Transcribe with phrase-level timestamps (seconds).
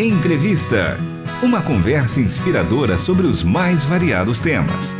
[0.00, 0.96] Entrevista.
[1.42, 4.96] Uma conversa inspiradora sobre os mais variados temas.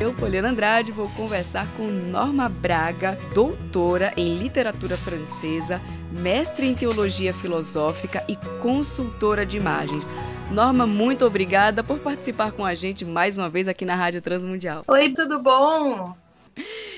[0.00, 5.80] Eu, Poliana Andrade, vou conversar com Norma Braga, doutora em literatura francesa,
[6.10, 10.08] mestre em teologia filosófica e consultora de imagens.
[10.50, 14.82] Norma, muito obrigada por participar com a gente mais uma vez aqui na Rádio Transmundial.
[14.88, 16.12] Oi, tudo bom?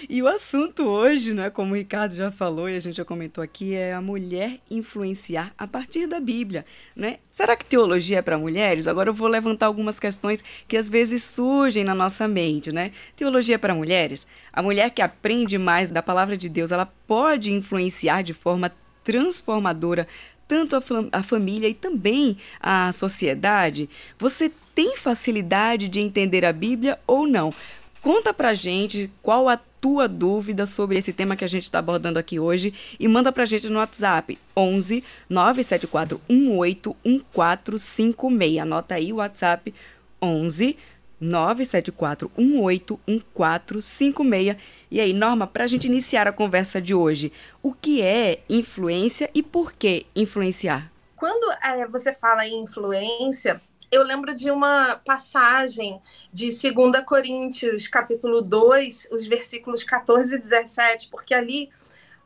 [0.08, 3.42] E o assunto hoje, né, como o Ricardo já falou e a gente já comentou
[3.42, 7.18] aqui, é a mulher influenciar a partir da Bíblia, né?
[7.30, 8.86] Será que teologia é para mulheres?
[8.86, 12.92] Agora eu vou levantar algumas questões que às vezes surgem na nossa mente, né?
[13.16, 14.26] Teologia é para mulheres?
[14.52, 18.72] A mulher que aprende mais da palavra de Deus, ela pode influenciar de forma
[19.04, 20.06] transformadora
[20.46, 20.82] tanto a,
[21.12, 23.88] a família e também a sociedade?
[24.18, 27.54] Você tem facilidade de entender a Bíblia ou não?
[28.02, 32.18] Conta pra gente qual a tua dúvida sobre esse tema que a gente está abordando
[32.18, 38.58] aqui hoje e manda pra gente no WhatsApp 11 974 18 1456.
[38.58, 39.72] Anota aí o WhatsApp
[40.20, 40.76] 11
[41.20, 44.56] 974 18 1456.
[44.90, 49.30] E aí, Norma, para a gente iniciar a conversa de hoje, o que é influência
[49.32, 50.90] e por que influenciar?
[51.16, 53.60] Quando é, você fala em influência,
[53.92, 56.00] eu lembro de uma passagem
[56.32, 61.68] de 2 Coríntios, capítulo 2, os versículos 14 e 17, porque ali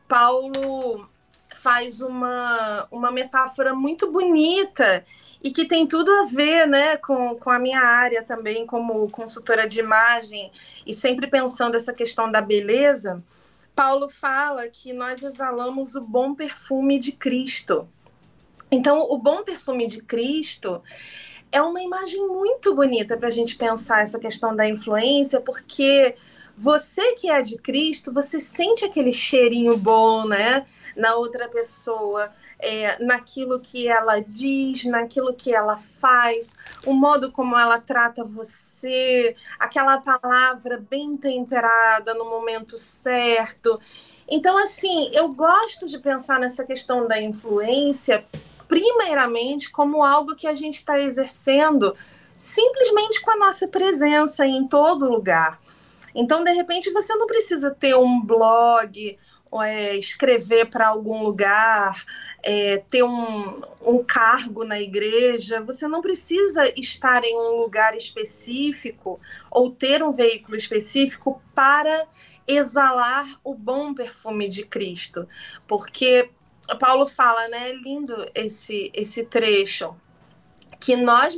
[0.07, 1.11] Paulo
[1.57, 5.03] faz uma, uma metáfora muito bonita
[5.43, 9.67] e que tem tudo a ver né, com, com a minha área também, como consultora
[9.67, 10.53] de imagem,
[10.87, 13.25] e sempre pensando essa questão da beleza.
[13.75, 17.89] Paulo fala que nós exalamos o bom perfume de Cristo.
[18.71, 20.81] Então, o bom perfume de Cristo
[21.53, 26.15] é uma imagem muito bonita para a gente pensar essa questão da influência, porque
[26.57, 30.67] você que é de Cristo, você sente aquele cheirinho bom, né?
[30.97, 36.57] Na outra pessoa, é, naquilo que ela diz, naquilo que ela faz,
[36.87, 43.79] o modo como ela trata você, aquela palavra bem temperada no momento certo.
[44.27, 48.25] Então, assim, eu gosto de pensar nessa questão da influência
[48.69, 51.95] primeiramente como algo que a gente está exercendo
[52.37, 55.59] simplesmente com a nossa presença em todo lugar.
[56.15, 59.19] Então, de repente, você não precisa ter um blog,
[59.63, 62.05] é, escrever para algum lugar,
[62.43, 69.21] é, ter um, um cargo na igreja, você não precisa estar em um lugar específico
[69.51, 72.07] ou ter um veículo específico para
[72.47, 75.27] exalar o bom perfume de Cristo,
[75.67, 76.31] porque
[76.79, 77.71] Paulo fala, né?
[77.71, 79.95] É lindo esse esse trecho
[80.79, 81.37] que nós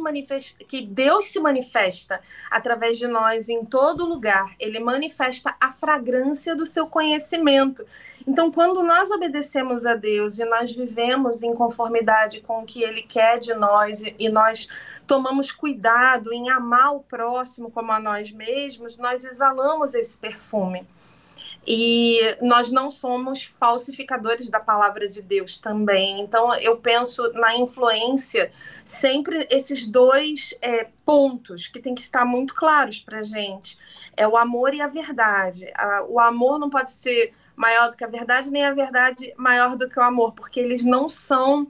[0.68, 4.54] que Deus se manifesta através de nós em todo lugar.
[4.58, 7.84] Ele manifesta a fragrância do seu conhecimento.
[8.26, 13.02] Então, quando nós obedecemos a Deus e nós vivemos em conformidade com o que ele
[13.02, 14.68] quer de nós e nós
[15.06, 20.86] tomamos cuidado em amar o próximo como a nós mesmos, nós exalamos esse perfume.
[21.70, 26.18] E nós não somos falsificadores da palavra de Deus também.
[26.22, 28.50] Então, eu penso na influência,
[28.86, 33.76] sempre esses dois é, pontos que tem que estar muito claros para a gente:
[34.16, 35.66] é o amor e a verdade.
[36.08, 39.90] o amor não pode ser maior do que a verdade, nem a verdade maior do
[39.90, 41.66] que o amor, porque eles não são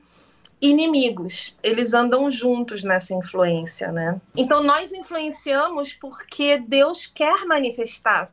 [0.60, 4.20] inimigos, eles andam juntos nessa influência, né?
[4.36, 8.32] Então nós influenciamos porque Deus quer manifestar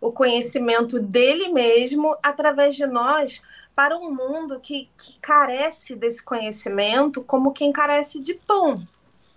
[0.00, 3.42] o conhecimento dele mesmo através de nós
[3.74, 8.80] para um mundo que, que carece desse conhecimento como quem carece de pão.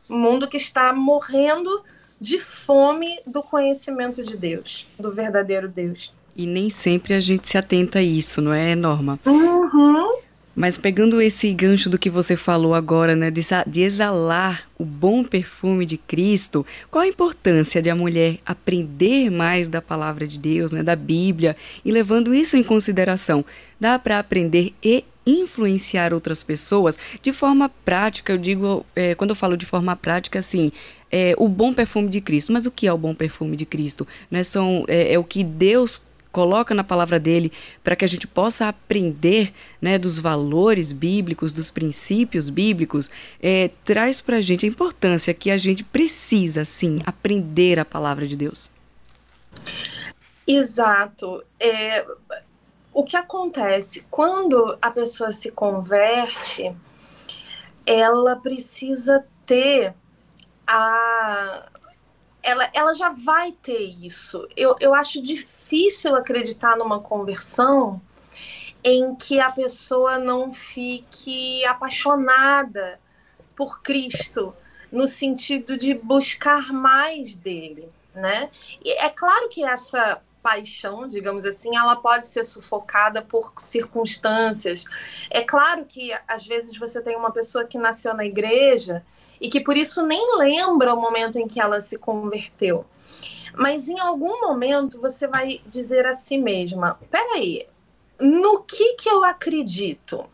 [0.10, 1.84] Um mundo que está morrendo
[2.20, 6.14] de fome do conhecimento de Deus, do verdadeiro Deus.
[6.36, 9.20] E nem sempre a gente se atenta a isso, não é, Norma?
[9.26, 10.19] Uhum.
[10.60, 15.24] Mas pegando esse gancho do que você falou agora, né, de, de, exalar o bom
[15.24, 20.74] perfume de Cristo, qual a importância de a mulher aprender mais da palavra de Deus,
[20.74, 23.46] né, da Bíblia, e levando isso em consideração,
[23.80, 28.34] dá para aprender e influenciar outras pessoas de forma prática.
[28.34, 30.74] Eu digo, é, quando eu falo de forma prática, assim,
[31.10, 32.52] é, o bom perfume de Cristo.
[32.52, 34.06] Mas o que é o bom perfume de Cristo?
[34.30, 37.52] Né, são, é, é o que Deus coloca na palavra dele
[37.84, 43.10] para que a gente possa aprender né, dos valores bíblicos, dos princípios bíblicos,
[43.42, 48.28] é, traz para a gente a importância que a gente precisa, sim, aprender a palavra
[48.28, 48.70] de Deus.
[50.48, 51.44] Exato.
[51.60, 52.06] É,
[52.94, 56.76] o que acontece quando a pessoa se converte,
[57.86, 59.94] ela precisa ter
[60.68, 61.70] a,
[62.42, 64.48] ela, ela já vai ter isso.
[64.56, 68.02] Eu, eu acho difícil acreditar numa conversão
[68.84, 73.00] em que a pessoa não fique apaixonada
[73.56, 74.54] por Cristo,
[74.92, 78.50] no sentido de buscar mais dele, né?
[78.84, 84.86] E é claro que essa paixão, digamos assim, ela pode ser sufocada por circunstâncias.
[85.30, 89.06] É claro que às vezes você tem uma pessoa que nasceu na igreja
[89.40, 92.86] e que por isso nem lembra o momento em que ela se converteu.
[93.54, 97.66] Mas em algum momento você vai dizer a si mesma: peraí,
[98.20, 100.26] no que que eu acredito?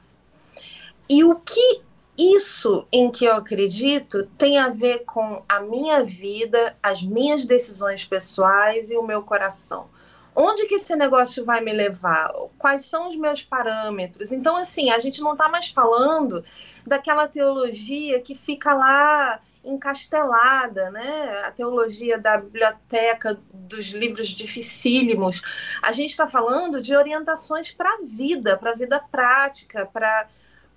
[1.09, 1.83] E o que
[2.17, 8.05] isso em que eu acredito tem a ver com a minha vida, as minhas decisões
[8.05, 9.87] pessoais e o meu coração.
[10.35, 12.29] Onde que esse negócio vai me levar?
[12.57, 14.33] Quais são os meus parâmetros?
[14.33, 16.43] Então, assim, a gente não está mais falando
[16.85, 21.41] daquela teologia que fica lá encastelada, né?
[21.45, 25.41] A teologia da biblioteca, dos livros dificílimos.
[25.81, 30.27] A gente está falando de orientações para a vida, para a vida prática, para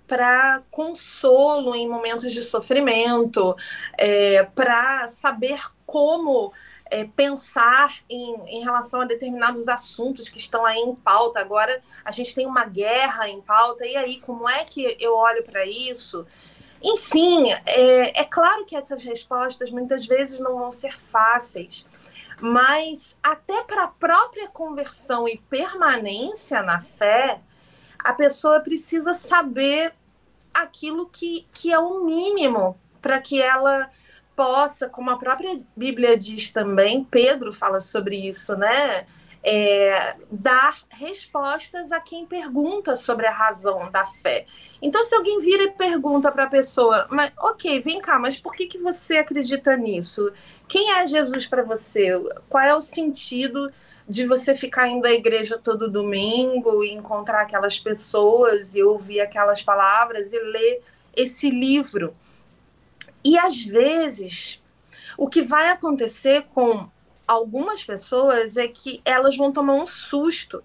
[0.07, 3.55] para consolo em momentos de sofrimento,
[3.95, 6.51] é, para saber como
[6.89, 11.39] é, pensar em, em relação a determinados assuntos que estão aí em pauta.
[11.39, 15.43] Agora a gente tem uma guerra em pauta, e aí, como é que eu olho
[15.43, 16.25] para isso?
[16.81, 21.85] Enfim, é, é claro que essas respostas muitas vezes não vão ser fáceis,
[22.41, 27.41] mas até para a própria conversão e permanência na fé,
[27.99, 29.93] a pessoa precisa saber
[30.53, 33.89] aquilo que, que é o mínimo para que ela
[34.39, 39.05] possa, como a própria Bíblia diz também, Pedro fala sobre isso, né?
[39.43, 44.45] É, dar respostas a quem pergunta sobre a razão da fé.
[44.81, 48.55] Então, se alguém vira e pergunta para a pessoa, mas ok, vem cá, mas por
[48.55, 50.31] que, que você acredita nisso?
[50.69, 52.09] Quem é Jesus para você?
[52.47, 53.69] Qual é o sentido
[54.07, 59.61] de você ficar indo à igreja todo domingo e encontrar aquelas pessoas e ouvir aquelas
[59.61, 60.81] palavras e ler
[61.13, 62.15] esse livro?
[63.23, 64.61] E às vezes,
[65.17, 66.89] o que vai acontecer com
[67.27, 70.63] algumas pessoas é que elas vão tomar um susto,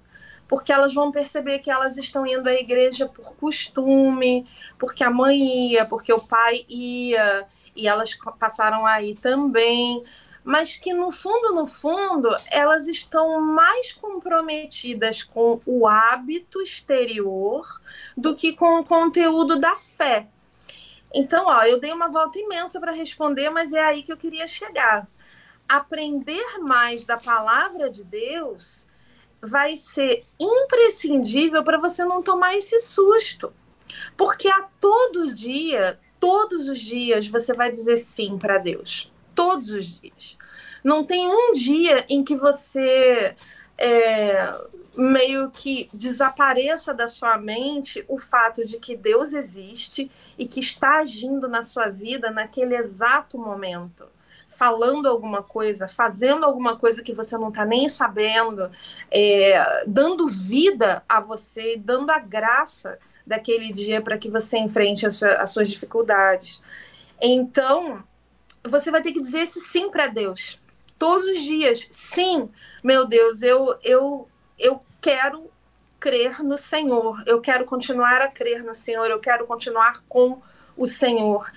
[0.49, 4.47] porque elas vão perceber que elas estão indo à igreja por costume,
[4.79, 10.03] porque a mãe ia, porque o pai ia, e elas passaram aí também,
[10.45, 17.81] mas que no fundo, no fundo, elas estão mais comprometidas com o hábito exterior
[18.17, 20.29] do que com o conteúdo da fé.
[21.15, 24.49] Então, ó, eu dei uma volta imensa para responder, mas é aí que eu queria
[24.49, 25.09] chegar.
[25.69, 28.87] Aprender mais da palavra de Deus
[29.41, 33.53] vai ser imprescindível para você não tomar esse susto.
[34.17, 39.13] Porque a todo dia, todos os dias, você vai dizer sim para Deus.
[39.35, 40.37] Todos os dias.
[40.83, 43.37] Não tem um dia em que você
[43.79, 44.61] é,
[44.97, 51.01] meio que desapareça da sua mente o fato de que Deus existe e que está
[51.01, 54.09] agindo na sua vida naquele exato momento.
[54.49, 58.71] Falando alguma coisa, fazendo alguma coisa que você não está nem sabendo,
[59.11, 65.23] é, dando vida a você, dando a graça daquele dia para que você enfrente as,
[65.23, 66.63] as suas dificuldades.
[67.21, 68.05] Então,
[68.63, 70.61] você vai ter que dizer esse sim para Deus
[70.99, 71.89] todos os dias.
[71.91, 72.49] Sim,
[72.83, 74.29] meu Deus, eu, eu
[74.59, 75.51] eu quero
[75.99, 80.41] crer no Senhor, eu quero continuar a crer no Senhor, eu quero continuar com
[80.77, 81.51] o Senhor.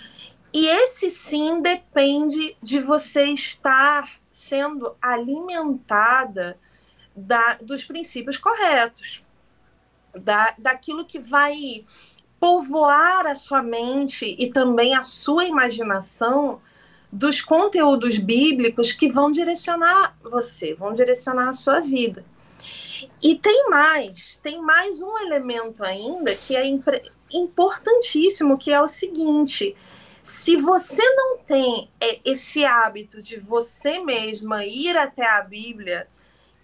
[0.53, 6.57] E esse sim depende de você estar sendo alimentada
[7.15, 9.23] da, dos princípios corretos,
[10.15, 11.83] da, daquilo que vai
[12.39, 16.61] povoar a sua mente e também a sua imaginação
[17.11, 22.23] dos conteúdos bíblicos que vão direcionar você, vão direcionar a sua vida.
[23.21, 26.63] E tem mais, tem mais um elemento ainda que é
[27.31, 29.75] importantíssimo, que é o seguinte:
[30.23, 36.07] se você não tem é, esse hábito de você mesma ir até a Bíblia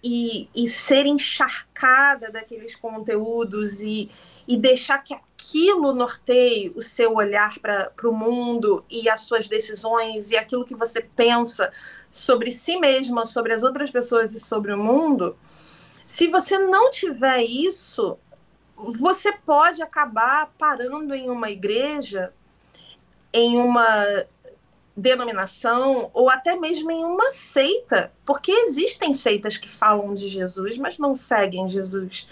[0.02, 4.10] e, e ser encharcada daqueles conteúdos e,
[4.46, 10.30] e deixar que aquilo norteie o seu olhar para o mundo e as suas decisões
[10.30, 11.72] e aquilo que você pensa
[12.10, 15.36] sobre si mesma, sobre as outras pessoas e sobre o mundo,
[16.06, 18.18] se você não tiver isso,
[18.76, 22.32] você pode acabar parando em uma igreja,
[23.32, 24.26] em uma
[24.96, 30.98] denominação ou até mesmo em uma seita, porque existem seitas que falam de Jesus, mas
[30.98, 32.28] não seguem Jesus.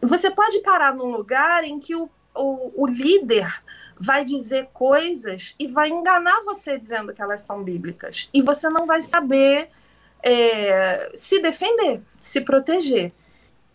[0.00, 3.62] Você pode parar num lugar em que o, o, o líder
[3.98, 8.28] vai dizer coisas e vai enganar você dizendo que elas são bíblicas.
[8.32, 9.70] E você não vai saber
[10.22, 13.12] é, se defender, se proteger.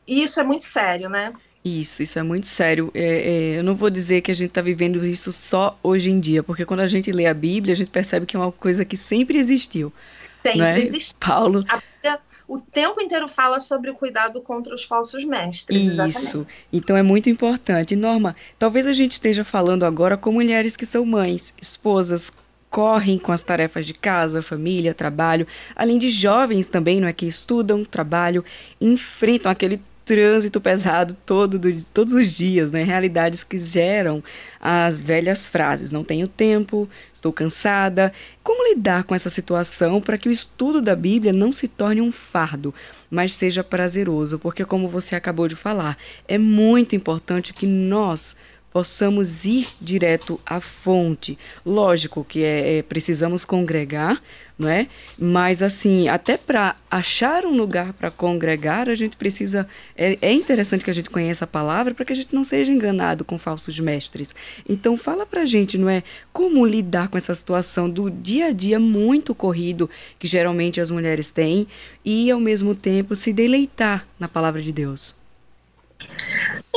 [0.08, 1.34] E isso é muito sério, né?
[1.64, 2.90] Isso, isso é muito sério.
[2.94, 6.20] É, é, eu não vou dizer que a gente está vivendo isso só hoje em
[6.20, 8.84] dia, porque quando a gente lê a Bíblia, a gente percebe que é uma coisa
[8.86, 9.94] que sempre existiu.
[10.18, 10.80] Sempre né?
[10.80, 11.18] existiu.
[11.20, 11.64] Paulo.
[11.68, 15.84] A Bíblia o tempo inteiro fala sobre o cuidado contra os falsos mestres.
[15.84, 16.02] Isso.
[16.02, 16.48] Exatamente.
[16.74, 17.96] Então é muito importante.
[17.96, 22.34] Norma, talvez a gente esteja falando agora com mulheres que são mães, esposas,
[22.70, 27.26] correm com as tarefas de casa, família, trabalho, além de jovens também, não é que
[27.26, 28.44] estudam, trabalham,
[28.80, 32.82] enfrentam aquele trânsito pesado todo do, todos os dias, né?
[32.82, 34.24] Realidades que geram
[34.60, 38.12] as velhas frases: não tenho tempo, estou cansada.
[38.44, 42.12] Como lidar com essa situação para que o estudo da Bíblia não se torne um
[42.12, 42.74] fardo,
[43.08, 44.40] mas seja prazeroso?
[44.40, 45.96] Porque, como você acabou de falar,
[46.28, 48.36] é muito importante que nós
[48.72, 51.38] possamos ir direto à fonte.
[51.66, 54.22] Lógico que é, é precisamos congregar,
[54.58, 54.88] não é?
[55.18, 60.84] Mas assim, até para achar um lugar para congregar, a gente precisa é, é, interessante
[60.84, 63.80] que a gente conheça a palavra para que a gente não seja enganado com falsos
[63.80, 64.36] mestres.
[64.68, 68.52] Então fala para a gente, não é, como lidar com essa situação do dia a
[68.52, 71.68] dia muito corrido que geralmente as mulheres têm
[72.04, 75.18] e ao mesmo tempo se deleitar na palavra de Deus.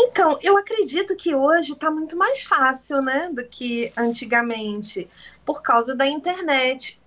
[0.04, 5.08] Então, eu acredito que hoje está muito mais fácil, né, do que antigamente,
[5.44, 7.00] por causa da internet.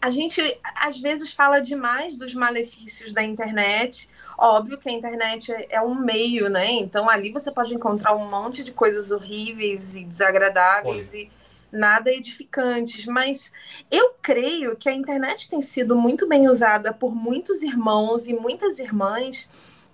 [0.00, 0.40] A gente
[0.80, 4.08] às vezes fala demais dos malefícios da internet.
[4.36, 6.72] Óbvio que a internet é um meio, né?
[6.72, 11.20] Então ali você pode encontrar um monte de coisas horríveis e desagradáveis Oi.
[11.20, 11.30] e
[11.76, 13.52] nada edificantes, mas
[13.90, 18.80] eu creio que a internet tem sido muito bem usada por muitos irmãos e muitas
[18.80, 19.48] irmãs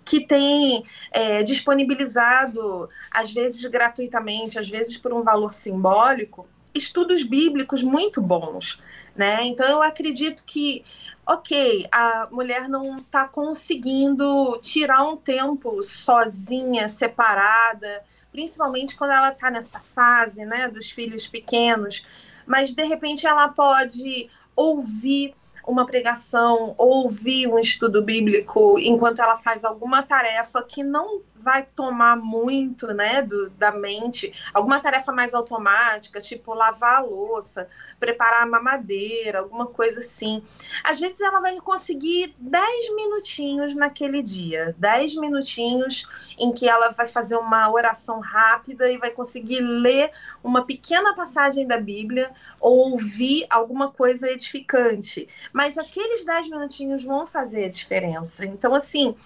[0.09, 7.83] que tem é, disponibilizado, às vezes gratuitamente, às vezes por um valor simbólico, estudos bíblicos
[7.83, 8.79] muito bons,
[9.15, 9.45] né?
[9.45, 10.85] Então eu acredito que,
[11.27, 19.51] ok, a mulher não está conseguindo tirar um tempo sozinha, separada, principalmente quando ela está
[19.51, 22.05] nessa fase, né, dos filhos pequenos,
[22.47, 25.35] mas de repente ela pode ouvir
[25.69, 32.17] uma pregação, ouvir um estudo bíblico enquanto ela faz alguma tarefa que não vai tomar
[32.17, 37.69] muito, né, do, da mente, alguma tarefa mais automática, tipo lavar a louça,
[38.01, 40.43] preparar a mamadeira, alguma coisa assim.
[40.83, 47.07] Às vezes ela vai conseguir 10 minutinhos naquele dia, 10 minutinhos em que ela vai
[47.07, 53.47] fazer uma oração rápida e vai conseguir ler uma pequena passagem da Bíblia ou ouvir
[53.51, 58.47] alguma coisa edificante mas aqueles 10 minutinhos vão fazer a diferença.
[58.47, 59.17] Então, assim,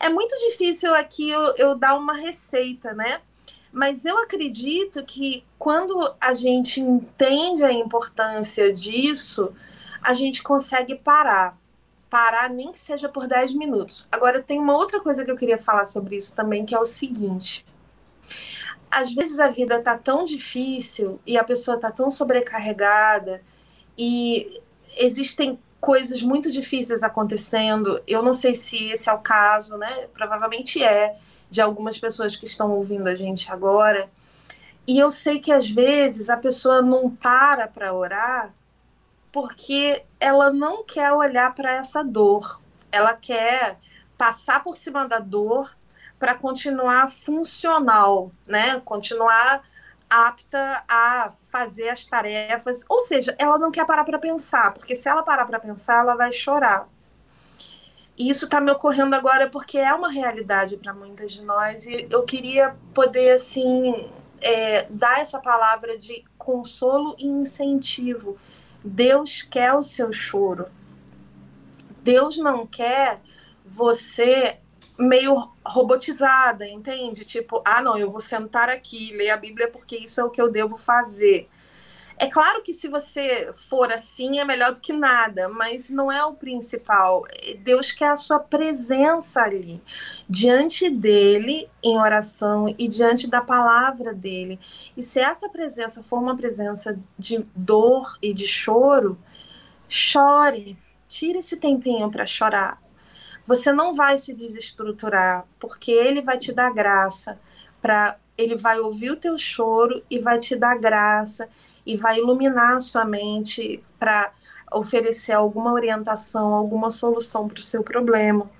[0.00, 3.20] é muito difícil aqui eu, eu dar uma receita, né?
[3.70, 9.54] Mas eu acredito que quando a gente entende a importância disso,
[10.02, 11.56] a gente consegue parar.
[12.10, 14.08] Parar nem que seja por 10 minutos.
[14.10, 16.84] Agora, tem uma outra coisa que eu queria falar sobre isso também, que é o
[16.84, 17.64] seguinte.
[18.90, 23.40] Às vezes a vida tá tão difícil e a pessoa tá tão sobrecarregada
[23.96, 24.60] e
[24.98, 28.02] existem coisas muito difíceis acontecendo.
[28.08, 30.08] Eu não sei se esse é o caso, né?
[30.12, 31.16] Provavelmente é,
[31.48, 34.10] de algumas pessoas que estão ouvindo a gente agora.
[34.84, 38.52] E eu sei que às vezes a pessoa não para para orar
[39.30, 42.60] porque ela não quer olhar para essa dor.
[42.90, 43.78] Ela quer
[44.18, 45.72] passar por cima da dor
[46.18, 48.80] para continuar funcional, né?
[48.84, 49.62] Continuar
[50.08, 55.08] apta a fazer as tarefas, ou seja, ela não quer parar para pensar, porque se
[55.08, 56.88] ela parar para pensar, ela vai chorar.
[58.16, 62.06] E isso está me ocorrendo agora porque é uma realidade para muitas de nós e
[62.10, 64.10] eu queria poder assim
[64.40, 68.38] é, dar essa palavra de consolo e incentivo.
[68.82, 70.66] Deus quer o seu choro.
[72.02, 73.20] Deus não quer
[73.64, 74.60] você
[74.98, 77.24] meio robotizada, entende?
[77.24, 80.40] Tipo, ah, não, eu vou sentar aqui, ler a Bíblia porque isso é o que
[80.40, 81.48] eu devo fazer.
[82.18, 86.24] É claro que se você for assim é melhor do que nada, mas não é
[86.24, 87.24] o principal.
[87.58, 89.82] Deus quer a sua presença ali,
[90.26, 94.58] diante dele, em oração e diante da palavra dele.
[94.96, 99.18] E se essa presença for uma presença de dor e de choro,
[99.86, 102.80] chore, tire esse tempinho para chorar
[103.46, 107.38] você não vai se desestruturar, porque ele vai te dar graça
[107.80, 111.48] para ele vai ouvir o teu choro e vai te dar graça
[111.86, 114.30] e vai iluminar a sua mente para
[114.72, 118.50] oferecer alguma orientação, alguma solução para o seu problema.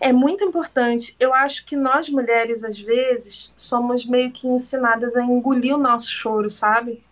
[0.00, 1.16] É muito importante.
[1.18, 6.10] Eu acho que nós mulheres, às vezes, somos meio que ensinadas a engolir o nosso
[6.10, 7.02] choro, sabe?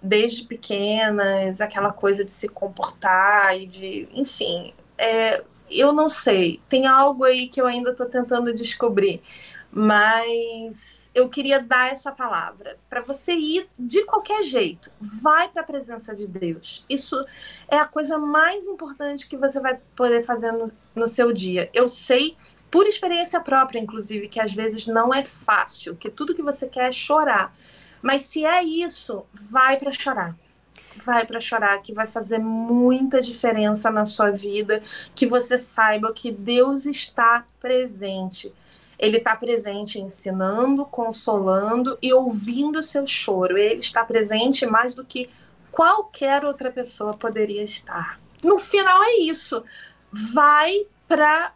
[0.00, 4.08] Desde pequenas, aquela coisa de se comportar e de.
[4.12, 4.72] Enfim.
[4.96, 9.22] É, eu não sei, tem algo aí que eu ainda estou tentando descobrir,
[9.70, 15.64] mas eu queria dar essa palavra para você ir de qualquer jeito, vai para a
[15.64, 16.84] presença de Deus.
[16.88, 17.16] Isso
[17.68, 21.70] é a coisa mais importante que você vai poder fazer no, no seu dia.
[21.74, 22.36] Eu sei
[22.70, 26.88] por experiência própria, inclusive, que às vezes não é fácil, que tudo que você quer
[26.88, 27.54] é chorar.
[28.02, 30.36] Mas se é isso, vai para chorar
[31.04, 34.82] vai para chorar, que vai fazer muita diferença na sua vida,
[35.14, 38.52] que você saiba que Deus está presente.
[38.98, 43.58] Ele está presente ensinando, consolando e ouvindo o seu choro.
[43.58, 45.28] Ele está presente mais do que
[45.70, 48.18] qualquer outra pessoa poderia estar.
[48.42, 49.62] No final é isso.
[50.10, 51.52] Vai para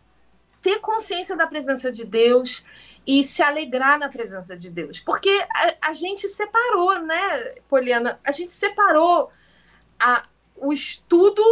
[0.60, 2.62] ter consciência da presença de Deus
[3.10, 5.00] e se alegrar na presença de Deus.
[5.00, 8.20] Porque a, a gente separou, né, Poliana?
[8.22, 9.30] A gente separou
[9.98, 10.22] a,
[10.56, 11.42] o estudo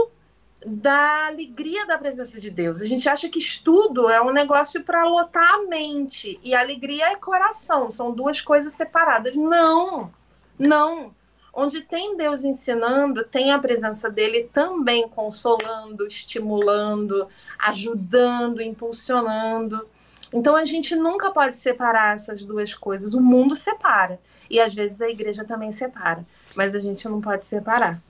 [0.65, 2.81] da alegria da presença de Deus.
[2.81, 7.17] A gente acha que estudo é um negócio para lotar a mente e alegria é
[7.17, 9.35] coração, são duas coisas separadas.
[9.35, 10.13] Não,
[10.57, 11.13] não.
[11.53, 17.27] Onde tem Deus ensinando, tem a presença dele também consolando, estimulando,
[17.59, 19.89] ajudando, impulsionando.
[20.33, 23.15] Então a gente nunca pode separar essas duas coisas.
[23.15, 24.21] O mundo separa
[24.51, 28.01] e às vezes a igreja também separa, mas a gente não pode separar.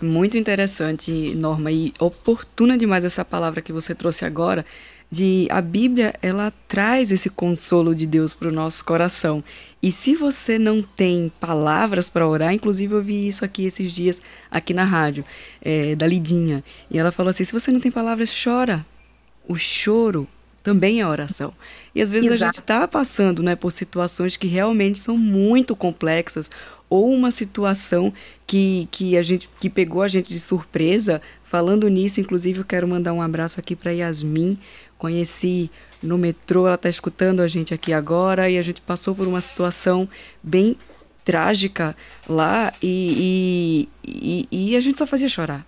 [0.00, 4.64] Muito interessante, Norma, e oportuna demais essa palavra que você trouxe agora,
[5.10, 9.44] de a Bíblia, ela traz esse consolo de Deus para o nosso coração.
[9.80, 14.20] E se você não tem palavras para orar, inclusive eu vi isso aqui esses dias,
[14.50, 15.24] aqui na rádio,
[15.62, 18.84] é, da Lidinha, e ela falou assim, se você não tem palavras, chora.
[19.46, 20.26] O choro
[20.64, 21.52] também é oração.
[21.94, 22.42] E às vezes Exato.
[22.42, 26.50] a gente está passando né, por situações que realmente são muito complexas,
[26.88, 28.12] ou uma situação
[28.46, 31.20] que, que a gente que pegou a gente de surpresa.
[31.44, 34.58] Falando nisso, inclusive, eu quero mandar um abraço aqui para Yasmin.
[34.96, 35.70] Conheci
[36.02, 39.40] no metrô, ela está escutando a gente aqui agora e a gente passou por uma
[39.40, 40.08] situação
[40.42, 40.76] bem
[41.24, 41.96] trágica
[42.28, 45.66] lá e, e, e, e a gente só fazia chorar,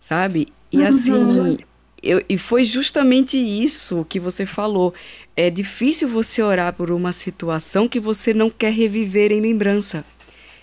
[0.00, 0.48] sabe?
[0.72, 0.86] E uhum.
[0.86, 1.56] assim,
[2.04, 4.92] eu, e foi justamente isso que você falou.
[5.36, 10.04] É difícil você orar por uma situação que você não quer reviver em lembrança.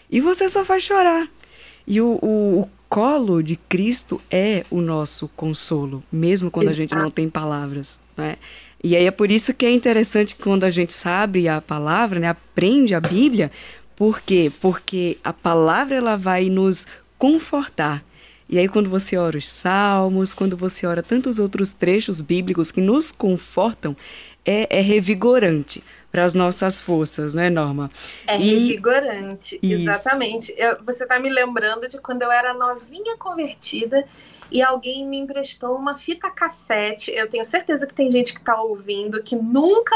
[0.09, 1.27] E você só faz chorar.
[1.87, 6.79] E o, o, o colo de Cristo é o nosso consolo, mesmo quando Exato.
[6.79, 7.99] a gente não tem palavras.
[8.15, 8.37] Né?
[8.83, 12.27] E aí é por isso que é interessante quando a gente sabe a palavra, né,
[12.27, 13.51] aprende a Bíblia,
[13.95, 14.51] por quê?
[14.59, 18.03] Porque a palavra ela vai nos confortar.
[18.51, 22.81] E aí quando você ora os salmos, quando você ora tantos outros trechos bíblicos que
[22.81, 23.95] nos confortam,
[24.45, 27.89] é, é revigorante para as nossas forças, não é, Norma?
[28.27, 28.67] É e...
[28.67, 29.81] revigorante, Isso.
[29.81, 30.53] exatamente.
[30.57, 34.05] Eu, você está me lembrando de quando eu era novinha convertida
[34.51, 37.09] e alguém me emprestou uma fita cassete.
[37.11, 39.95] Eu tenho certeza que tem gente que está ouvindo que nunca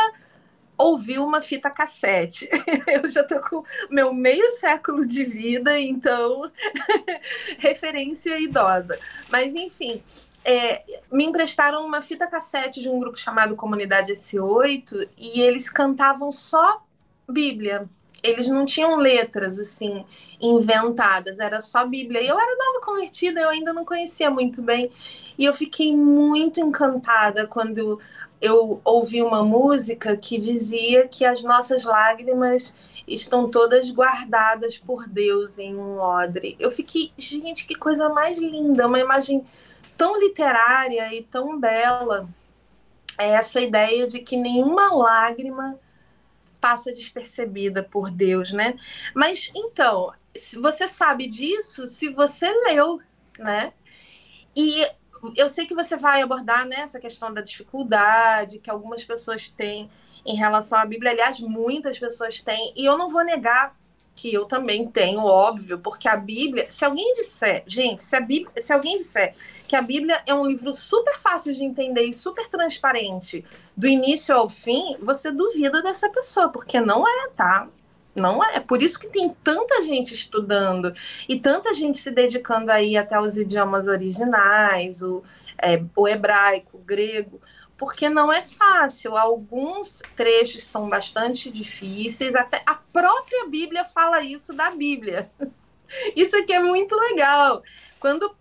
[0.77, 2.49] ouviu uma fita cassete.
[2.88, 6.51] Eu já tô com meu meio século de vida, então
[7.57, 8.97] referência idosa.
[9.29, 10.01] Mas enfim,
[10.43, 16.31] é, me emprestaram uma fita cassete de um grupo chamado Comunidade S8 e eles cantavam
[16.31, 16.83] só
[17.27, 17.89] Bíblia.
[18.21, 20.03] Eles não tinham letras assim
[20.41, 22.21] inventadas, era só Bíblia.
[22.21, 24.91] E eu era nova convertida, eu ainda não conhecia muito bem.
[25.38, 27.99] E eu fiquei muito encantada quando
[28.45, 32.73] eu ouvi uma música que dizia que as nossas lágrimas
[33.08, 36.55] estão todas guardadas por Deus em um odre.
[36.60, 39.45] Eu fiquei, gente, que coisa mais linda, uma imagem
[39.97, 42.29] tão literária e tão bela
[43.17, 45.79] é essa ideia de que nenhuma lágrima
[46.60, 48.75] passa despercebida por Deus, né?
[49.13, 52.99] Mas então, se você sabe disso, se você leu,
[53.39, 53.73] né?
[54.55, 54.88] E
[55.36, 59.89] eu sei que você vai abordar né, essa questão da dificuldade que algumas pessoas têm
[60.25, 61.12] em relação à Bíblia.
[61.12, 63.75] Aliás, muitas pessoas têm, e eu não vou negar
[64.15, 68.49] que eu também tenho, óbvio, porque a Bíblia, se alguém disser, gente, se, a Bíblia,
[68.58, 69.36] se alguém disser
[69.67, 73.43] que a Bíblia é um livro super fácil de entender e super transparente,
[73.75, 77.67] do início ao fim, você duvida dessa pessoa, porque não é, tá?
[78.15, 78.60] Não é.
[78.62, 80.91] Por isso que tem tanta gente estudando
[81.28, 85.21] e tanta gente se dedicando aí até os idiomas originais, o,
[85.62, 87.41] é, o hebraico, o grego,
[87.78, 89.17] porque não é fácil.
[89.17, 95.30] Alguns trechos são bastante difíceis, até a própria Bíblia fala isso da Bíblia.
[96.15, 97.62] Isso aqui é muito legal.
[97.99, 98.36] Quando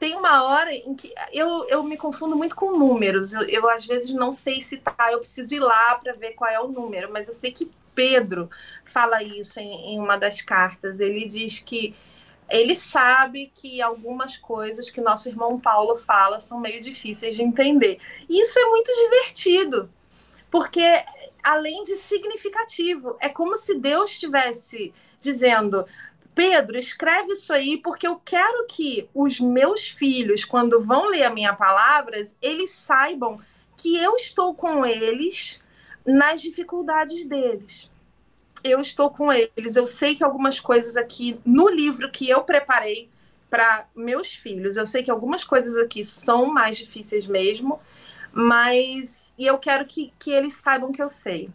[0.00, 3.34] tem uma hora em que eu, eu me confundo muito com números.
[3.34, 6.50] Eu, eu às vezes não sei se tá, eu preciso ir lá para ver qual
[6.50, 8.48] é o número, mas eu sei que Pedro
[8.82, 11.00] fala isso em, em uma das cartas.
[11.00, 11.94] Ele diz que
[12.48, 17.98] ele sabe que algumas coisas que nosso irmão Paulo fala são meio difíceis de entender.
[18.26, 19.90] E isso é muito divertido,
[20.50, 20.82] porque
[21.44, 25.84] além de significativo, é como se Deus estivesse dizendo:
[26.34, 31.34] Pedro, escreve isso aí, porque eu quero que os meus filhos, quando vão ler a
[31.34, 33.38] minha palavras, eles saibam
[33.76, 35.60] que eu estou com eles
[36.06, 37.90] nas dificuldades deles
[38.62, 39.76] eu estou com eles.
[39.76, 43.08] Eu sei que algumas coisas aqui no livro que eu preparei
[43.48, 47.80] para meus filhos, eu sei que algumas coisas aqui são mais difíceis mesmo,
[48.32, 51.50] mas e eu quero que, que eles saibam que eu sei.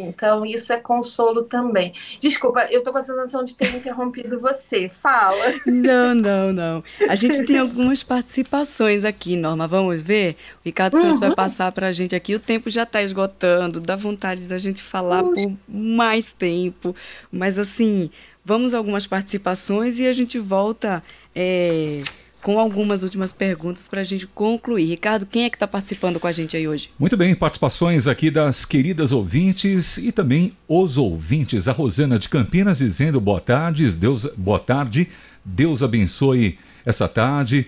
[0.00, 1.92] Então, isso é consolo também.
[2.18, 4.88] Desculpa, eu tô com a sensação de ter interrompido você.
[4.88, 5.54] Fala.
[5.66, 6.84] Não, não, não.
[7.08, 9.66] A gente tem algumas participações aqui, Norma.
[9.66, 10.36] Vamos ver?
[10.56, 11.02] O Ricardo uhum.
[11.02, 12.34] Santos vai passar para a gente aqui.
[12.34, 15.34] O tempo já está esgotando, dá vontade da gente falar por
[15.68, 16.94] mais tempo.
[17.30, 18.10] Mas, assim,
[18.44, 21.02] vamos a algumas participações e a gente volta.
[21.34, 22.02] É
[22.42, 24.86] com algumas últimas perguntas para a gente concluir.
[24.86, 26.90] Ricardo, quem é que está participando com a gente aí hoje?
[26.98, 31.68] Muito bem, participações aqui das queridas ouvintes e também os ouvintes.
[31.68, 35.08] A Rosana de Campinas dizendo boa tarde, Deus, boa tarde,
[35.44, 37.66] Deus abençoe essa tarde.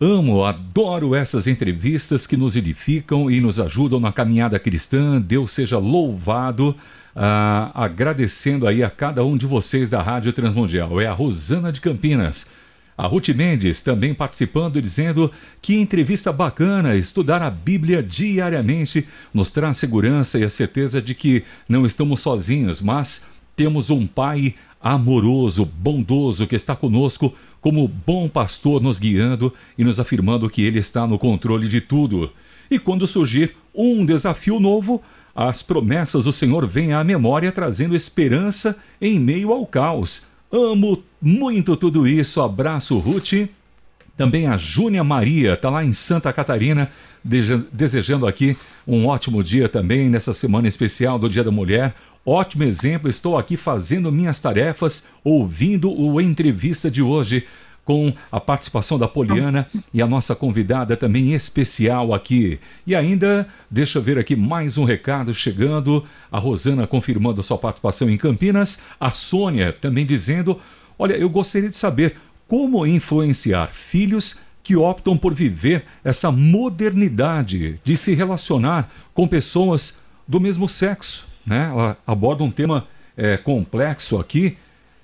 [0.00, 5.20] Amo, adoro essas entrevistas que nos edificam e nos ajudam na caminhada cristã.
[5.20, 6.74] Deus seja louvado.
[7.14, 11.00] Ah, agradecendo aí a cada um de vocês da Rádio Transmundial.
[11.00, 12.46] É a Rosana de Campinas.
[12.96, 19.78] A Ruth Mendes também participando, dizendo que entrevista bacana, estudar a Bíblia diariamente nos traz
[19.78, 23.24] segurança e a certeza de que não estamos sozinhos, mas
[23.56, 30.00] temos um Pai amoroso, bondoso, que está conosco como bom pastor, nos guiando e nos
[30.00, 32.30] afirmando que Ele está no controle de tudo.
[32.70, 35.00] E quando surgir um desafio novo,
[35.34, 40.31] as promessas do Senhor vêm à memória trazendo esperança em meio ao caos.
[40.52, 42.42] Amo muito tudo isso.
[42.42, 43.48] Abraço, Ruth.
[44.18, 46.90] Também a Júnia Maria, está lá em Santa Catarina,
[47.24, 48.54] desejando aqui
[48.86, 51.94] um ótimo dia também nessa semana especial do Dia da Mulher.
[52.24, 57.46] Ótimo exemplo, estou aqui fazendo minhas tarefas, ouvindo o entrevista de hoje
[57.84, 62.60] com a participação da Poliana e a nossa convidada também especial aqui.
[62.86, 66.06] E ainda, deixa eu ver aqui mais um recado chegando.
[66.30, 68.78] A Rosana confirmando sua participação em Campinas.
[69.00, 70.60] A Sônia também dizendo:
[70.98, 72.16] Olha, eu gostaria de saber
[72.46, 80.38] como influenciar filhos que optam por viver essa modernidade de se relacionar com pessoas do
[80.38, 81.26] mesmo sexo.
[81.44, 81.68] Né?
[81.70, 84.56] Ela aborda um tema é, complexo aqui.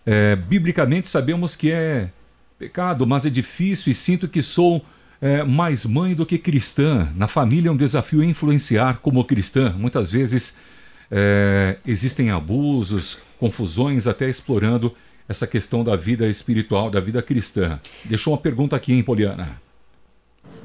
[0.06, 2.08] É, biblicamente sabemos que é
[2.58, 4.84] pecado, mas é difícil e sinto que sou
[5.20, 7.08] é, mais mãe do que cristã.
[7.14, 9.74] Na família é um desafio influenciar como cristã.
[9.78, 10.58] Muitas vezes
[11.10, 14.94] é, existem abusos, confusões, até explorando
[15.28, 17.78] essa questão da vida espiritual, da vida cristã.
[18.04, 19.60] Deixou uma pergunta aqui, hein, Poliana?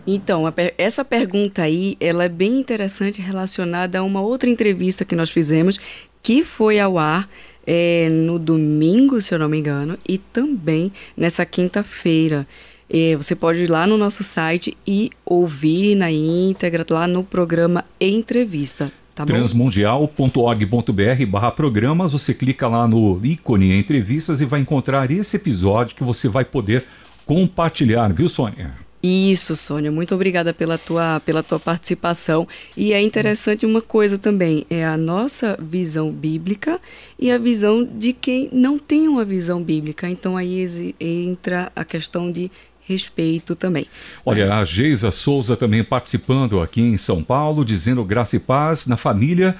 [0.05, 0.43] Então,
[0.77, 5.79] essa pergunta aí, ela é bem interessante relacionada a uma outra entrevista que nós fizemos,
[6.21, 7.29] que foi ao ar
[7.65, 12.47] é, no domingo, se eu não me engano, e também nessa quinta-feira.
[12.89, 17.85] É, você pode ir lá no nosso site e ouvir na íntegra, lá no programa
[17.99, 18.91] Entrevista.
[19.15, 25.95] Tá transmundial.org.br barra programas, você clica lá no ícone entrevistas e vai encontrar esse episódio
[25.95, 26.83] que você vai poder
[27.25, 28.82] compartilhar, viu, Sônia?
[29.05, 32.47] Isso, Sônia, muito obrigada pela tua, pela tua participação.
[32.77, 36.79] E é interessante uma coisa também, é a nossa visão bíblica
[37.19, 40.09] e a visão de quem não tem uma visão bíblica.
[40.09, 42.49] Então aí entra a questão de
[42.87, 43.87] respeito também.
[44.25, 48.95] Olha, a Geisa Souza também participando aqui em São Paulo, dizendo graça e paz na
[48.95, 49.57] família.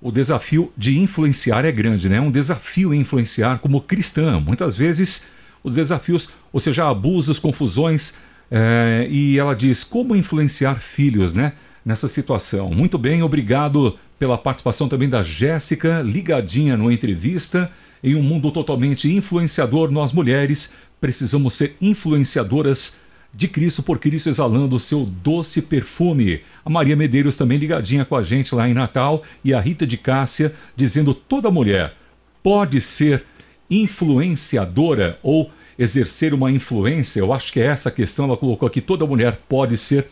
[0.00, 2.16] O desafio de influenciar é grande, né?
[2.16, 4.40] É um desafio influenciar como cristã.
[4.40, 5.24] Muitas vezes
[5.62, 8.14] os desafios, ou seja, abusos, confusões,
[8.54, 11.54] é, e ela diz como influenciar filhos, né?
[11.82, 12.70] Nessa situação.
[12.70, 17.72] Muito bem, obrigado pela participação também da Jéssica, ligadinha no entrevista.
[18.04, 22.96] Em um mundo totalmente influenciador, nós mulheres precisamos ser influenciadoras
[23.34, 26.42] de Cristo por Cristo, exalando o seu doce perfume.
[26.62, 29.96] A Maria Medeiros também ligadinha com a gente lá em Natal e a Rita de
[29.96, 31.94] Cássia dizendo toda mulher
[32.42, 33.24] pode ser
[33.70, 38.80] influenciadora ou exercer uma influência, eu acho que é essa a questão, ela colocou aqui,
[38.80, 40.06] toda mulher pode ser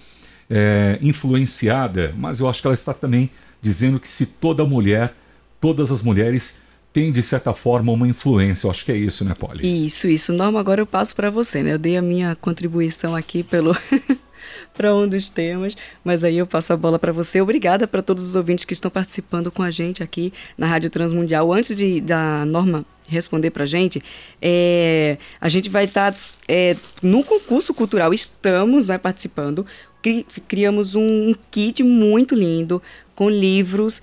[0.49, 3.31] é, influenciada, mas eu acho que ela está também
[3.63, 5.15] dizendo que se toda mulher,
[5.61, 6.57] todas as mulheres
[6.93, 9.87] têm de certa forma uma influência, eu acho que é isso, né, Polly?
[9.87, 10.33] Isso, isso.
[10.33, 11.75] Norma, agora eu passo para você, né?
[11.75, 13.77] Eu dei a minha contribuição aqui pelo
[14.75, 17.41] para um dos temas, mas aí eu passo a bola para você.
[17.41, 21.53] Obrigada para todos os ouvintes que estão participando com a gente aqui na Rádio Transmundial.
[21.53, 24.03] Antes de da Norma responder para a gente,
[24.41, 29.67] é, a gente vai estar tá, é, no concurso cultural, estamos né, participando,
[30.01, 32.81] cri, criamos um kit muito lindo
[33.15, 34.01] com livros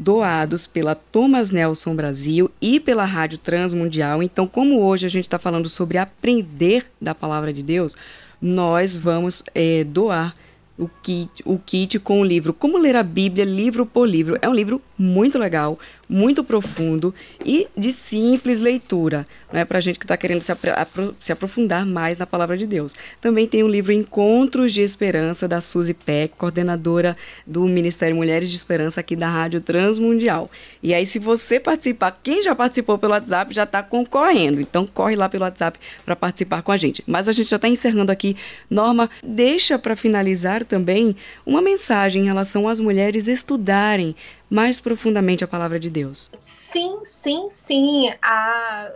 [0.00, 4.22] doados pela Thomas Nelson Brasil e pela Rádio Transmundial.
[4.22, 7.94] Então, como hoje a gente está falando sobre aprender da palavra de Deus,
[8.40, 10.34] nós vamos é, doar
[10.78, 14.38] o kit, o kit com o livro Como Ler a Bíblia, livro por livro.
[14.40, 19.98] É um livro muito legal, muito profundo e de simples leitura, né, para a gente
[19.98, 22.94] que está querendo se, apro se, aprofundar mais na palavra de Deus.
[23.18, 28.56] Também tem o livro Encontros de Esperança, da Suzy Peck, coordenadora do Ministério Mulheres de
[28.56, 30.50] Esperança aqui da Rádio Transmundial.
[30.82, 35.16] E aí, se você participar, quem já participou pelo WhatsApp já está concorrendo, então corre
[35.16, 37.02] lá pelo WhatsApp para participar com a gente.
[37.06, 38.36] Mas a gente já está encerrando aqui.
[38.68, 44.14] Norma, deixa para finalizar também uma mensagem em relação às mulheres estudarem
[44.50, 46.28] mais profundamente a palavra de Deus.
[46.38, 48.12] Sim, sim, sim.
[48.20, 48.92] A...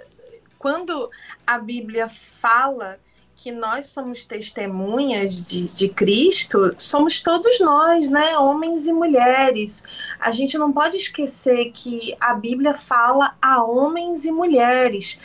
[0.58, 1.08] Quando
[1.46, 2.98] a Bíblia fala
[3.36, 8.38] que nós somos testemunhas de, de Cristo, somos todos nós, né?
[8.38, 9.82] Homens e mulheres.
[10.18, 15.18] A gente não pode esquecer que a Bíblia fala a homens e mulheres.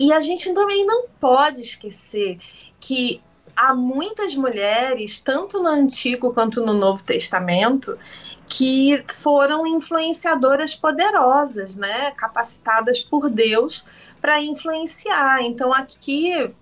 [0.00, 2.38] E a gente também não pode esquecer
[2.80, 3.20] que
[3.56, 7.98] há muitas mulheres, tanto no Antigo quanto no Novo Testamento,
[8.46, 13.84] que foram influenciadoras poderosas, né, capacitadas por Deus
[14.20, 15.42] para influenciar.
[15.42, 16.52] Então aqui,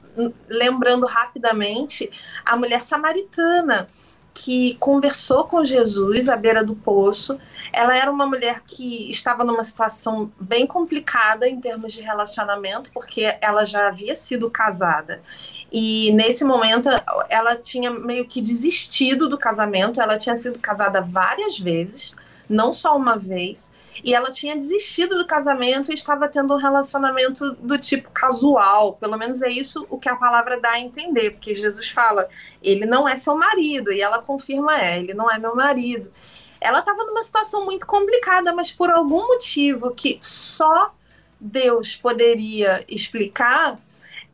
[0.48, 2.10] lembrando rapidamente,
[2.44, 3.88] a mulher samaritana
[4.34, 7.38] que conversou com Jesus à beira do poço.
[7.72, 13.32] Ela era uma mulher que estava numa situação bem complicada em termos de relacionamento, porque
[13.40, 15.22] ela já havia sido casada.
[15.70, 16.88] E nesse momento
[17.30, 22.16] ela tinha meio que desistido do casamento, ela tinha sido casada várias vezes
[22.48, 27.52] não só uma vez, e ela tinha desistido do casamento e estava tendo um relacionamento
[27.54, 28.94] do tipo casual.
[28.94, 32.28] Pelo menos é isso o que a palavra dá a entender, porque Jesus fala,
[32.62, 36.12] ele não é seu marido, e ela confirma, é, ele não é meu marido.
[36.60, 40.94] Ela estava numa situação muito complicada, mas por algum motivo que só
[41.38, 43.78] Deus poderia explicar,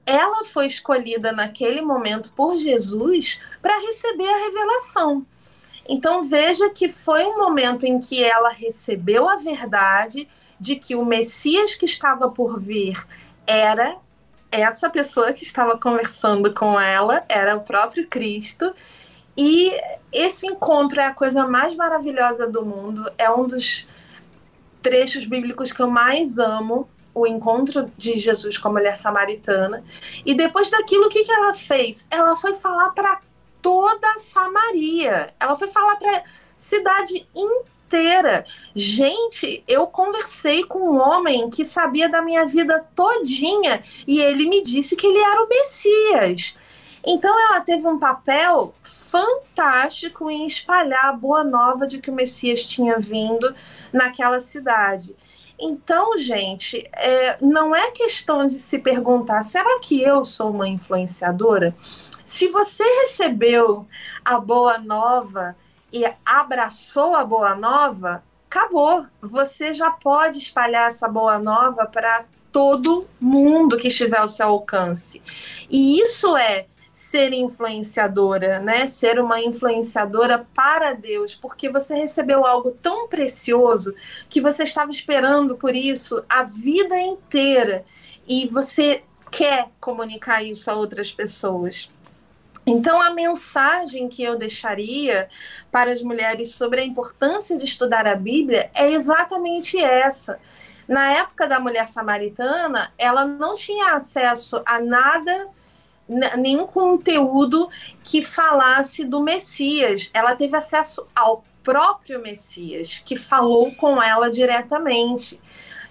[0.07, 5.27] ela foi escolhida naquele momento por Jesus para receber a revelação.
[5.91, 11.05] Então veja que foi um momento em que ela recebeu a verdade de que o
[11.05, 12.97] Messias que estava por vir
[13.45, 13.97] era
[14.53, 18.73] essa pessoa que estava conversando com ela, era o próprio Cristo.
[19.37, 19.73] E
[20.13, 23.87] esse encontro é a coisa mais maravilhosa do mundo, é um dos
[24.81, 29.83] trechos bíblicos que eu mais amo, o encontro de Jesus com a mulher samaritana.
[30.25, 32.07] E depois daquilo, o que, que ela fez?
[32.13, 33.21] Ela foi falar para
[33.61, 35.33] toda Samaria.
[35.39, 36.25] Ela foi falar para
[36.57, 38.45] cidade inteira.
[38.75, 44.63] Gente, eu conversei com um homem que sabia da minha vida todinha e ele me
[44.63, 46.57] disse que ele era o Messias.
[47.05, 52.65] Então ela teve um papel fantástico em espalhar a boa nova de que o Messias
[52.65, 53.55] tinha vindo
[53.93, 55.17] naquela cidade.
[55.59, 61.75] Então, gente, é, não é questão de se perguntar: será que eu sou uma influenciadora?
[62.31, 63.89] Se você recebeu
[64.25, 65.57] a boa nova
[65.93, 69.05] e abraçou a boa nova, acabou.
[69.21, 75.21] Você já pode espalhar essa boa nova para todo mundo que estiver ao seu alcance.
[75.69, 78.87] E isso é ser influenciadora, né?
[78.87, 83.93] Ser uma influenciadora para Deus, porque você recebeu algo tão precioso
[84.29, 87.85] que você estava esperando por isso a vida inteira
[88.29, 91.91] e você quer comunicar isso a outras pessoas.
[92.67, 95.29] Então, a mensagem que eu deixaria
[95.71, 100.39] para as mulheres sobre a importância de estudar a Bíblia é exatamente essa.
[100.87, 105.49] Na época da mulher samaritana, ela não tinha acesso a nada,
[106.37, 107.69] nenhum conteúdo
[108.03, 110.11] que falasse do Messias.
[110.13, 115.41] Ela teve acesso ao próprio Messias, que falou com ela diretamente.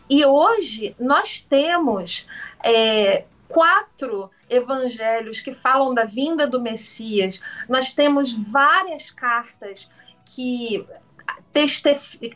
[0.10, 2.28] E hoje nós temos
[2.64, 7.40] é, quatro evangelhos que falam da vinda do Messias.
[7.68, 9.90] Nós temos várias cartas
[10.26, 10.86] que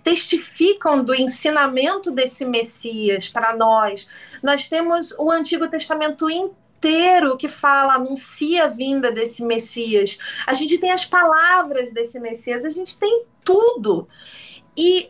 [0.04, 4.10] testificam do ensinamento desse Messias para nós.
[4.42, 10.18] Nós temos o Antigo Testamento inteiro que fala, anuncia a vinda desse Messias.
[10.46, 14.08] A gente tem as palavras desse Messias, a gente tem tudo.
[14.76, 15.10] E,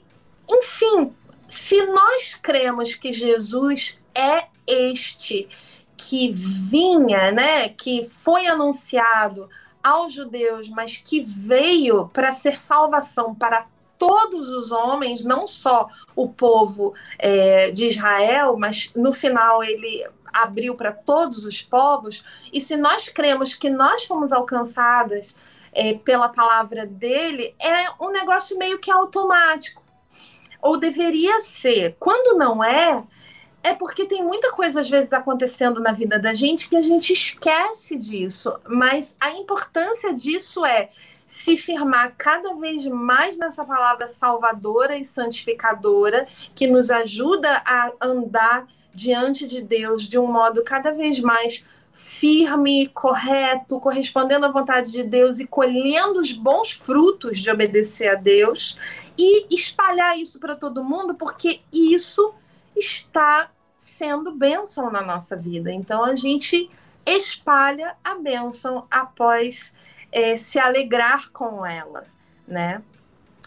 [0.50, 1.16] enfim,
[1.48, 5.48] se nós cremos que Jesus é este
[6.10, 9.50] que vinha, né, que foi anunciado
[9.84, 16.28] aos judeus, mas que veio para ser salvação para todos os homens, não só o
[16.28, 22.50] povo é, de Israel, mas no final ele abriu para todos os povos.
[22.52, 25.36] E se nós cremos que nós fomos alcançadas
[25.72, 29.82] é, pela palavra dele, é um negócio meio que automático.
[30.62, 31.96] Ou deveria ser.
[32.00, 33.04] Quando não é,
[33.64, 37.14] é porque tem muita coisa às vezes acontecendo na vida da gente que a gente
[37.14, 38.54] esquece disso.
[38.68, 40.90] Mas a importância disso é
[41.26, 48.68] se firmar cada vez mais nessa palavra salvadora e santificadora, que nos ajuda a andar
[48.94, 55.04] diante de Deus de um modo cada vez mais firme, correto, correspondendo à vontade de
[55.04, 58.76] Deus e colhendo os bons frutos de obedecer a Deus
[59.18, 62.34] e espalhar isso para todo mundo, porque isso
[62.76, 63.50] está
[63.84, 65.70] sendo bênção na nossa vida.
[65.70, 66.70] Então a gente
[67.06, 69.76] espalha a bênção após
[70.10, 72.06] é, se alegrar com ela,
[72.48, 72.82] né?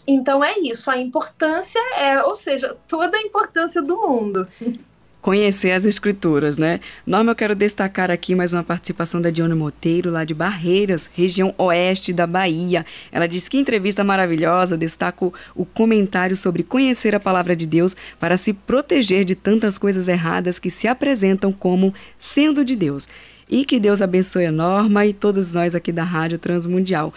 [0.07, 4.47] Então é isso, a importância é, ou seja, toda a importância do mundo.
[5.27, 6.79] Conhecer as escrituras, né?
[7.05, 11.53] Norma, eu quero destacar aqui mais uma participação da Diona Moteiro, lá de Barreiras, região
[11.57, 12.85] oeste da Bahia.
[13.11, 18.37] Ela diz que entrevista maravilhosa, destaca o comentário sobre conhecer a palavra de Deus para
[18.37, 23.05] se proteger de tantas coisas erradas que se apresentam como sendo de Deus.
[23.49, 27.13] E que Deus abençoe a Norma e todos nós aqui da Rádio Transmundial.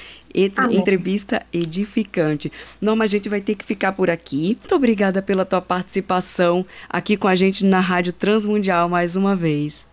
[0.56, 0.78] Amém.
[0.78, 2.52] Entrevista edificante.
[2.80, 4.56] Norma, a gente vai ter que ficar por aqui.
[4.60, 9.88] Muito obrigada pela tua participação aqui com a gente na Rádio Transmundial mais uma vez.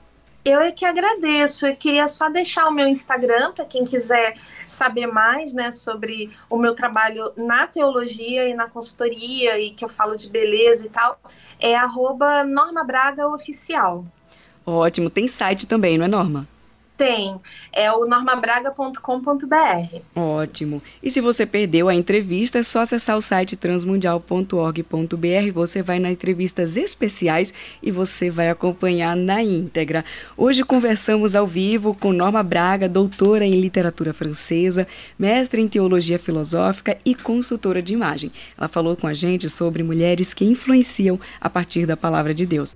[0.46, 1.68] Eu é que agradeço.
[1.68, 6.58] Eu queria só deixar o meu Instagram para quem quiser saber mais, né, sobre o
[6.58, 11.20] meu trabalho na teologia e na consultoria e que eu falo de beleza e tal.
[11.60, 14.06] É arroba Norma Braga Oficial.
[14.68, 15.10] Ótimo.
[15.10, 16.46] Tem site também, não é, Norma?
[16.98, 17.40] Tem.
[17.72, 20.02] É o normabraga.com.br.
[20.14, 20.82] Ótimo.
[21.02, 25.52] E se você perdeu a entrevista, é só acessar o site transmundial.org.br.
[25.54, 30.04] Você vai nas entrevistas especiais e você vai acompanhar na íntegra.
[30.36, 36.98] Hoje conversamos ao vivo com Norma Braga, doutora em literatura francesa, mestre em teologia filosófica
[37.06, 38.34] e consultora de imagem.
[38.58, 42.76] Ela falou com a gente sobre mulheres que influenciam a partir da palavra de Deus.